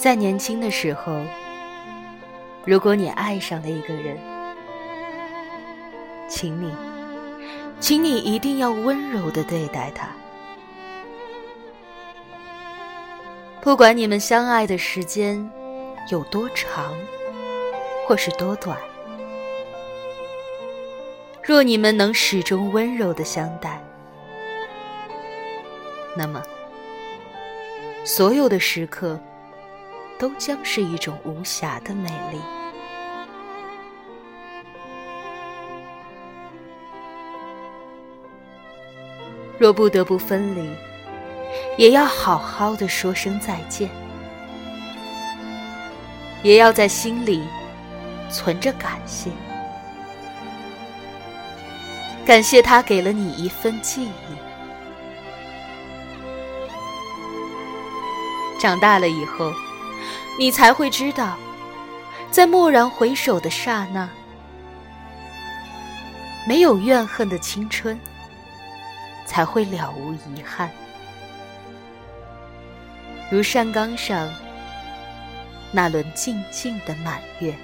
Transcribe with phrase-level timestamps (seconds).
[0.00, 1.20] 在年轻的时候，
[2.64, 4.16] 如果你爱上了一个人，
[6.26, 6.74] 请你，
[7.80, 10.08] 请你一定要温柔的对待他。
[13.60, 15.38] 不管你们相爱的时间
[16.08, 16.96] 有多长，
[18.08, 18.78] 或是多短，
[21.42, 23.78] 若你们能始终温柔的相待，
[26.16, 26.42] 那么
[28.02, 29.20] 所有的时刻
[30.20, 32.38] 都将是一种无瑕的美丽。
[39.58, 40.70] 若不得不分离，
[41.78, 43.88] 也要好好的说声再见，
[46.42, 47.42] 也要在心里
[48.30, 49.30] 存着感谢，
[52.26, 54.10] 感谢他给了你一份记忆。
[58.58, 59.50] 长大了以后，
[60.38, 61.36] 你才会知道，
[62.30, 64.08] 在蓦然回首的刹那，
[66.46, 67.98] 没有怨恨的青春，
[69.26, 70.70] 才会了无遗憾。
[73.30, 74.28] 如山岗上
[75.72, 77.54] 那轮静静的满月。